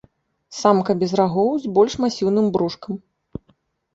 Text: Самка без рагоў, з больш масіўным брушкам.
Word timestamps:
Самка 0.59 0.93
без 1.01 1.11
рагоў, 1.19 1.51
з 1.65 1.73
больш 1.77 1.93
масіўным 2.03 2.45
брушкам. 2.55 2.93